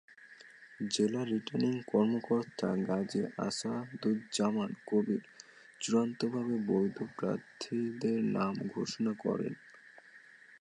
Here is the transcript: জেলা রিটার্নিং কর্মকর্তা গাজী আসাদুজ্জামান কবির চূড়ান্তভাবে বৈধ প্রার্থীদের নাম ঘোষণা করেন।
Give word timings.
জেলা 0.91 1.21
রিটার্নিং 1.23 1.73
কর্মকর্তা 1.91 2.69
গাজী 2.87 3.21
আসাদুজ্জামান 3.47 4.71
কবির 4.87 5.23
চূড়ান্তভাবে 5.81 6.55
বৈধ 6.67 6.97
প্রার্থীদের 7.17 8.19
নাম 8.35 8.53
ঘোষণা 8.73 9.13
করেন। 9.23 9.53